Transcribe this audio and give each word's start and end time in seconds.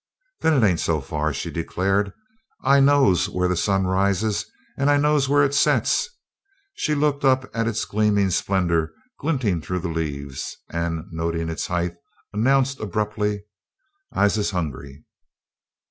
"Then 0.39 0.53
it 0.55 0.65
ain't 0.67 0.79
so 0.79 0.99
far," 0.99 1.31
she 1.31 1.51
declared. 1.51 2.11
"I 2.63 2.79
knows 2.79 3.29
where 3.29 3.47
the 3.47 3.55
sun 3.55 3.85
rises, 3.85 4.47
and 4.75 4.89
I 4.89 4.97
knows 4.97 5.29
where 5.29 5.43
it 5.43 5.53
sets." 5.53 6.09
She 6.73 6.95
looked 6.95 7.23
up 7.23 7.47
at 7.55 7.67
its 7.67 7.85
gleaming 7.85 8.31
splendor 8.31 8.93
glinting 9.19 9.61
through 9.61 9.81
the 9.81 9.89
leaves, 9.89 10.57
and, 10.71 11.03
noting 11.11 11.49
its 11.49 11.67
height, 11.67 11.93
announced 12.33 12.79
abruptly: 12.79 13.43
"I'se 14.11 14.49
hungry." 14.49 15.05